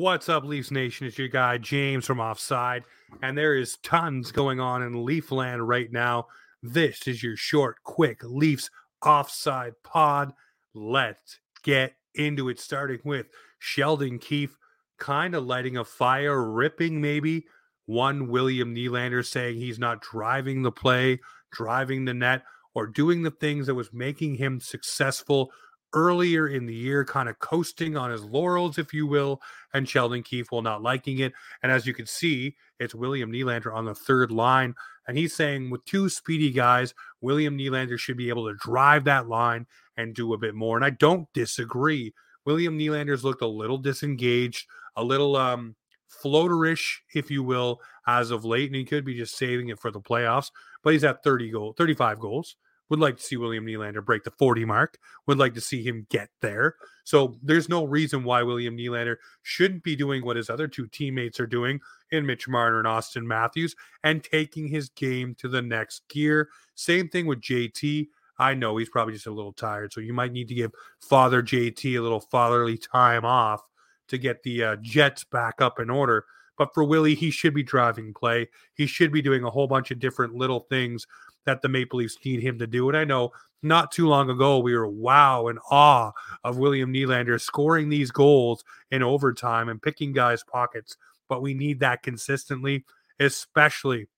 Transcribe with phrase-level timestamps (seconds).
[0.00, 1.08] What's up, Leafs Nation?
[1.08, 2.84] It's your guy James from Offside,
[3.20, 6.28] and there is tons going on in Leafland right now.
[6.62, 8.70] This is your short, quick Leafs
[9.04, 10.34] Offside pod.
[10.72, 13.26] Let's get into it, starting with
[13.58, 14.56] Sheldon Keefe
[14.98, 17.46] kind of lighting a fire, ripping maybe
[17.86, 21.18] one William Nylander saying he's not driving the play,
[21.50, 25.50] driving the net, or doing the things that was making him successful
[25.92, 29.40] earlier in the year, kind of coasting on his laurels, if you will,
[29.72, 31.32] and Sheldon Keefe will not liking it.
[31.62, 34.74] And as you can see, it's William Nylander on the third line.
[35.06, 39.28] And he's saying with two speedy guys, William Nylander should be able to drive that
[39.28, 40.76] line and do a bit more.
[40.76, 42.12] And I don't disagree.
[42.44, 45.74] William Nylander's looked a little disengaged, a little um
[46.22, 49.90] floaterish, if you will, as of late, and he could be just saving it for
[49.90, 50.50] the playoffs.
[50.82, 52.56] But he's at 30 goal, 35 goals.
[52.90, 54.98] Would like to see William Nylander break the 40 mark.
[55.26, 56.76] Would like to see him get there.
[57.04, 61.38] So there's no reason why William Nylander shouldn't be doing what his other two teammates
[61.40, 66.08] are doing in Mitch Marner and Auston Matthews and taking his game to the next
[66.08, 66.48] gear.
[66.74, 68.08] Same thing with JT.
[68.38, 71.42] I know he's probably just a little tired, so you might need to give Father
[71.42, 73.62] JT a little fatherly time off
[74.08, 76.24] to get the uh, Jets back up in order.
[76.56, 78.48] But for Willie, he should be driving play.
[78.74, 81.06] He should be doing a whole bunch of different little things
[81.48, 82.88] that the Maple Leafs need him to do.
[82.88, 83.32] And I know
[83.62, 86.12] not too long ago we were wow and awe
[86.44, 90.98] of William Nylander scoring these goals in overtime and picking guys' pockets.
[91.26, 92.84] But we need that consistently,
[93.18, 94.08] especially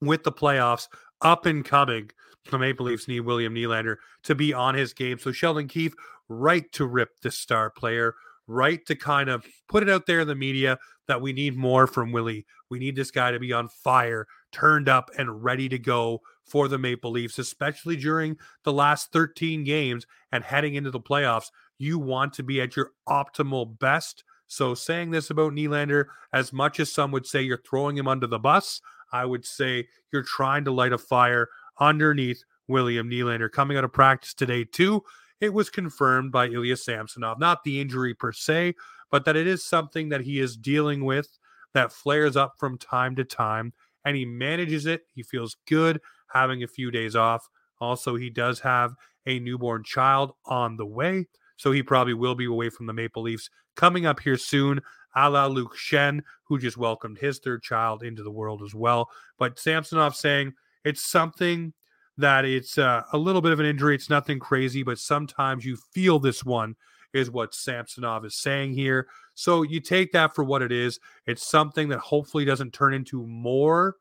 [0.00, 0.88] with the playoffs
[1.20, 2.10] up and coming.
[2.50, 5.18] The Maple Leafs need William Nylander to be on his game.
[5.18, 5.94] So Sheldon Keefe,
[6.30, 8.14] right to rip the star player,
[8.46, 11.86] right to kind of put it out there in the media that we need more
[11.86, 12.46] from Willie.
[12.70, 16.68] We need this guy to be on fire, turned up, and ready to go for
[16.68, 21.50] the Maple Leafs, especially during the last 13 games and heading into the playoffs.
[21.78, 24.24] You want to be at your optimal best.
[24.46, 28.26] So, saying this about Nylander, as much as some would say you're throwing him under
[28.26, 28.80] the bus,
[29.12, 31.48] I would say you're trying to light a fire
[31.80, 33.50] underneath William Nylander.
[33.50, 35.02] Coming out of practice today, too,
[35.40, 38.74] it was confirmed by Ilya Samsonov, not the injury per se,
[39.10, 41.38] but that it is something that he is dealing with
[41.72, 43.72] that flares up from time to time
[44.04, 45.02] and he manages it.
[45.14, 46.00] He feels good
[46.34, 47.48] having a few days off.
[47.80, 48.94] Also, he does have
[49.26, 53.22] a newborn child on the way, so he probably will be away from the Maple
[53.22, 54.80] Leafs coming up here soon,
[55.16, 59.08] a la Luke Schenn, who just welcomed his third child into the world as well.
[59.38, 60.52] But Samsonov saying
[60.84, 61.72] it's something
[62.16, 63.94] that it's uh, a little bit of an injury.
[63.94, 66.76] It's nothing crazy, but sometimes you feel this one
[67.12, 69.06] is what Samsonov is saying here.
[69.34, 70.98] So you take that for what it is.
[71.26, 73.96] It's something that hopefully doesn't turn into more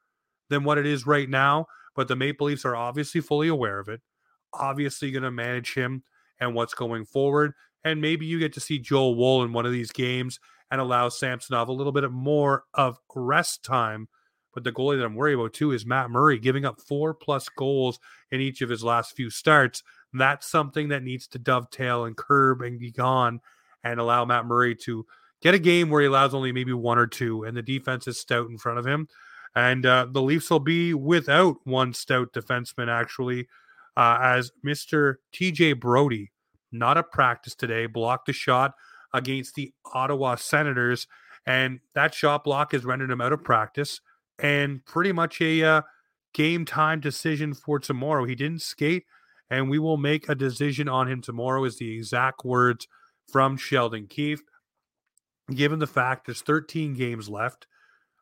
[0.49, 1.67] than what it is right now.
[1.95, 4.01] But the Maple Leafs are obviously fully aware of it,
[4.53, 6.03] obviously going to manage him
[6.39, 7.53] and what's going forward.
[7.83, 10.39] And maybe you get to see Joel Woll in one of these games
[10.71, 14.07] and allow Samsonov a little bit of more of rest time.
[14.53, 17.49] But the goalie that I'm worried about too is Matt Murray giving up four plus
[17.49, 17.99] goals
[18.31, 19.83] in each of his last few starts.
[20.13, 23.41] That's something that needs to dovetail and curb and be gone
[23.83, 25.05] and allow Matt Murray to
[25.41, 28.19] get a game where he allows only maybe one or two and the defense is
[28.19, 29.07] stout in front of him.
[29.55, 33.47] And uh, the Leafs will be without one stout defenseman, actually,
[33.95, 35.15] uh, as Mr.
[35.33, 36.31] TJ Brodie,
[36.71, 38.73] not a practice today, blocked a shot
[39.13, 41.07] against the Ottawa Senators.
[41.45, 44.01] And that shot block has rendered him out of practice
[44.39, 45.81] and pretty much a uh,
[46.33, 48.25] game time decision for tomorrow.
[48.25, 49.05] He didn't skate,
[49.49, 52.87] and we will make a decision on him tomorrow, is the exact words
[53.31, 54.41] from Sheldon Keefe.
[55.53, 57.67] Given the fact there's 13 games left,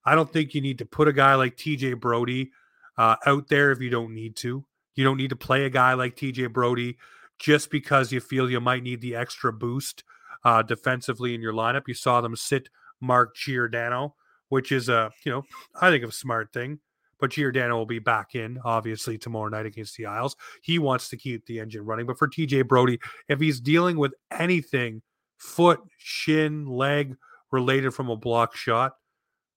[0.06, 2.51] I don't think you need to put a guy like TJ Brodie
[2.97, 4.66] uh, out there if you don't need to.
[4.95, 6.97] You don't need to play a guy like TJ Brodie
[7.39, 10.03] just because you feel you might need the extra boost
[10.44, 11.88] uh, defensively in your lineup.
[11.88, 12.69] You saw them sit
[13.00, 14.16] Mark Giordano,
[14.50, 15.44] which is a you know
[15.79, 16.79] I think a smart thing.
[17.19, 20.35] But Giordano will be back in obviously tomorrow night against the Isles.
[20.63, 22.07] He wants to keep the engine running.
[22.07, 25.03] But for TJ Brody, if he's dealing with anything
[25.37, 27.16] foot, shin, leg
[27.52, 28.93] related from a block shot,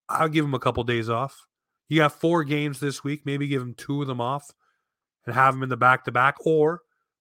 [0.08, 1.46] I'll give him a couple days off.
[1.88, 3.22] You got four games this week.
[3.24, 4.50] Maybe give him two of them off
[5.26, 6.80] and have him in the back to back, or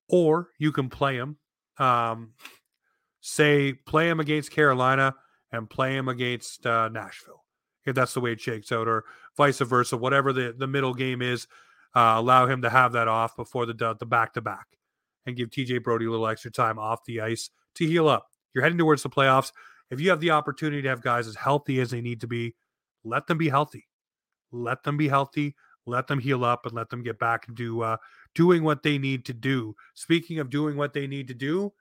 [0.10, 1.38] or you can play him.
[1.78, 2.34] Um,
[3.22, 5.16] say play him against Carolina
[5.52, 7.44] and play him against uh, Nashville,
[7.86, 9.06] if that's the way it shakes out, or
[9.38, 9.98] vice versa.
[9.98, 11.48] Whatever the the middle game is,
[11.96, 14.68] uh, allow him to have that off before the the back to back,
[15.26, 18.28] and give TJ Brodie a little extra time off the ice to heal up.
[18.54, 19.52] You're heading towards the playoffs.
[19.90, 22.56] If you have the opportunity to have guys as healthy as they need to be,
[23.04, 23.88] let them be healthy.
[24.52, 25.56] Let them be healthy.
[25.86, 27.98] Let them heal up and let them get back to uh,
[28.36, 29.76] doing what they need to do.
[29.94, 31.74] Speaking of doing what they need to do,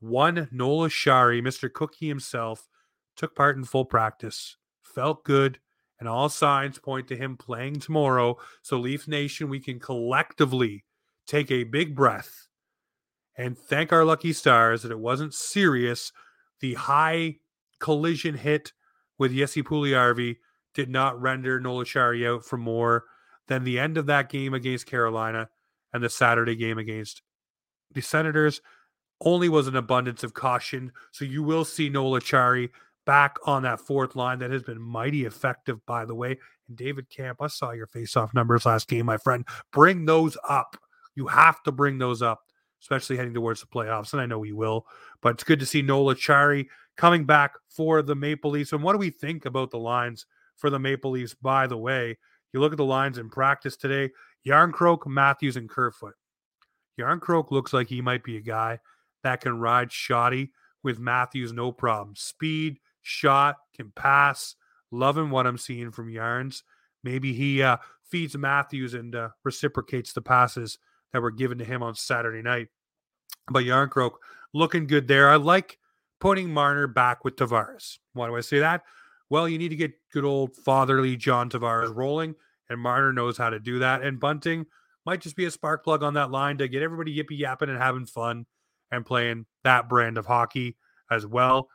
[0.00, 1.72] one Noel Acciari, Mr.
[1.72, 2.68] Cookie himself,
[3.16, 5.58] took part in full practice, felt good,
[5.98, 8.36] and all signs point to him playing tomorrow.
[8.62, 10.84] So, Leaf Nation, we can collectively
[11.26, 12.48] take a big breath
[13.36, 16.12] and thank our lucky stars that it wasn't serious.
[16.60, 17.36] The high
[17.78, 18.72] collision hit
[19.18, 20.36] with Jesse Puljujarvi
[20.76, 23.04] did not render Noel Acciari out for more
[23.48, 25.48] than the end of that game against Carolina
[25.92, 27.22] and the Saturday game against
[27.92, 28.60] the Senators.
[29.20, 30.92] Only was an abundance of caution.
[31.12, 32.68] So you will see Noel Acciari
[33.06, 36.38] back on that fourth line that has been mighty effective, by the way.
[36.68, 39.46] And David Kämpf, I saw your face-off numbers last game, my friend.
[39.72, 40.76] Bring those up.
[41.14, 42.40] You have to bring those up,
[42.82, 44.12] especially heading towards the playoffs.
[44.12, 44.84] And I know he will.
[45.22, 46.66] But it's good to see Noel Acciari
[46.98, 48.72] coming back for the Maple Leafs.
[48.72, 50.26] And what do we think about the lines
[50.56, 52.18] for the Maple Leafs, by the way?
[52.52, 54.10] You look at the lines in practice today
[54.46, 56.14] Järnkrok, Matthews, and Kerfoot.
[56.98, 58.78] Järnkrok looks like he might be a guy
[59.22, 62.14] that can ride shoddy with Matthews, no problem.
[62.16, 64.54] Speed, shot, can pass.
[64.92, 66.62] Loving what I'm seeing from Yarns.
[67.02, 67.78] Maybe he uh,
[68.08, 70.78] feeds Matthews and uh, reciprocates the passes
[71.12, 72.68] that were given to him on Saturday night.
[73.48, 74.12] But Järnkrok
[74.54, 75.28] looking good there.
[75.28, 75.78] I like
[76.20, 77.98] putting Marner back with Tavares.
[78.12, 78.82] Why do I say that?
[79.28, 82.34] Well, you need to get good old fatherly John Tavares rolling,
[82.68, 84.02] and Marner knows how to do that.
[84.02, 84.66] And Bunting
[85.04, 87.78] might just be a spark plug on that line to get everybody yippy yapping and
[87.78, 88.46] having fun
[88.90, 90.76] and playing that brand of hockey
[91.10, 91.68] as well.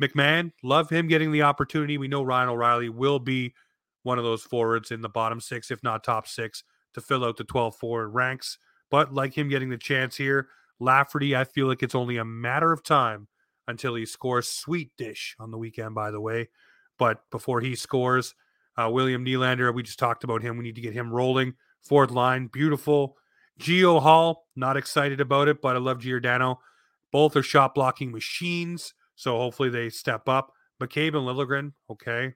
[0.00, 1.98] McMahon, love him getting the opportunity.
[1.98, 3.54] We know Ryan O'Reilly will be
[4.02, 6.64] one of those forwards in the bottom six, if not top six,
[6.94, 8.58] to fill out the 12 forward ranks.
[8.90, 10.48] But like him getting the chance here,
[10.80, 13.28] Lafferty, I feel like it's only a matter of time
[13.68, 16.48] until he scores sweet dish on the weekend, by the way.
[17.02, 18.36] But before he scores,
[18.80, 20.56] uh, William Nylander, we just talked about him.
[20.56, 21.54] We need to get him rolling.
[21.80, 23.16] Fourth line, beautiful.
[23.58, 26.60] Gio Holl, not excited about it, but I love Giordano.
[27.10, 30.52] Both are shot blocking machines, so hopefully they step up.
[30.80, 32.34] McCabe and Liljegren, okay.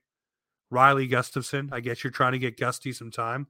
[0.68, 3.46] Riley Gustafson, I guess you're trying to get Gusty some time.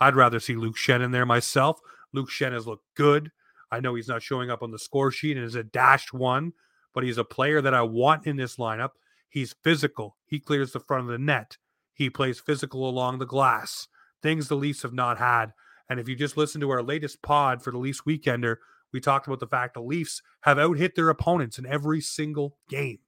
[0.00, 1.78] I'd rather see Luke Schenn in there myself.
[2.12, 3.30] Luke Schenn has looked good.
[3.70, 6.54] I know he's not showing up on the score sheet and is a dashed one,
[6.92, 8.90] but he's a player that I want in this lineup.
[9.28, 10.16] He's physical.
[10.26, 11.56] He clears the front of the net.
[11.92, 13.88] He plays physical along the glass,
[14.22, 15.52] things the Leafs have not had.
[15.88, 18.56] And if you just listen to our latest pod for the Leafs Weekender,
[18.92, 22.56] we talked about the fact the Leafs have out hit their opponents in every single
[22.68, 22.98] game.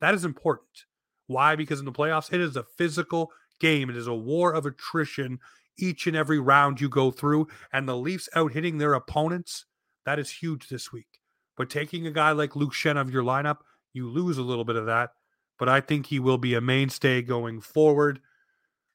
[0.00, 0.84] That is important.
[1.26, 1.56] Why?
[1.56, 3.30] Because in the playoffs, it is a physical
[3.60, 3.90] game.
[3.90, 5.38] It is a war of attrition
[5.76, 7.48] each and every round you go through.
[7.72, 9.66] And the Leafs out hitting their opponents,
[10.04, 11.20] that is huge this week.
[11.56, 13.58] But taking a guy like Luke Schenn of your lineup,
[13.92, 15.10] you lose a little bit of that.
[15.58, 18.20] But I think he will be a mainstay going forward.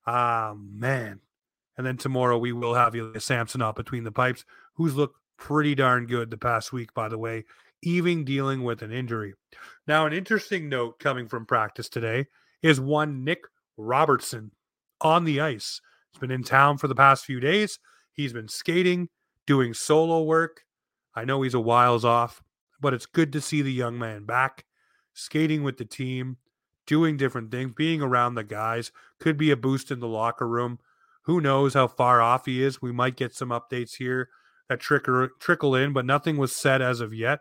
[0.06, 1.20] Ah, man.
[1.78, 4.46] And then tomorrow we will have Ilya Samsonov between the pipes,
[4.76, 7.44] who's looked pretty darn good the past week, by the way,
[7.82, 9.34] even dealing with an injury.
[9.88, 12.28] Now, an interesting note coming from practice today
[12.62, 13.44] is one Nick
[13.76, 14.52] Robertson
[15.02, 15.82] on the ice.
[16.12, 17.80] He's been in town for the past few days.
[18.14, 19.10] He's been skating,
[19.48, 20.62] doing solo work.
[21.16, 22.42] I know he's a whiles off,
[22.80, 24.66] but it's good to see the young man back,
[25.14, 26.38] skating with the team,
[26.86, 28.92] doing different things, being around the guys.
[29.20, 30.80] Could be a boost in the locker room.
[31.24, 32.82] Who knows how far off he is?
[32.82, 34.30] We might get some updates here
[34.70, 37.40] that trickle, trickle in, but nothing was said as of yet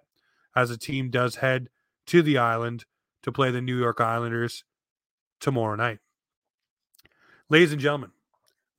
[0.54, 1.68] as the team does head
[2.06, 2.84] to the island
[3.22, 4.64] to play the New York Islanders
[5.40, 5.98] tomorrow night.
[7.48, 8.10] Ladies and gentlemen,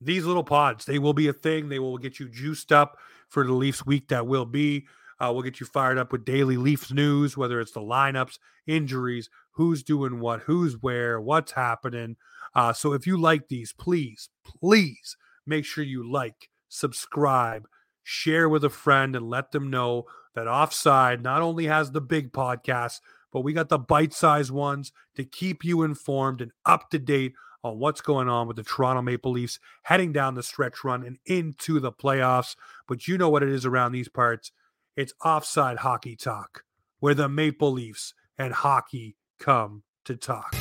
[0.00, 1.68] these little pods, they will be a thing.
[1.68, 2.98] They will get you juiced up
[3.28, 4.86] for the Leafs week that will be.
[5.20, 9.30] Uh, we'll get you fired up with daily Leafs news, whether it's the lineups, injuries,
[9.52, 12.16] who's doing what, who's where, what's happening.
[12.54, 15.16] Uh, so if you like these, please, please
[15.46, 17.66] make sure you like, subscribe,
[18.02, 20.04] share with a friend, and let them know
[20.34, 23.00] that Offside not only has the big podcast,
[23.32, 27.34] but we got the bite sized ones to keep you informed and up to date
[27.64, 31.18] on what's going on with the Toronto Maple Leafs heading down the stretch run and
[31.24, 32.54] into the playoffs.
[32.86, 34.52] But you know what it is around these parts
[34.96, 36.64] it's offside hockey talk,
[37.00, 40.54] where the Maple Leafs and hockey come to talk.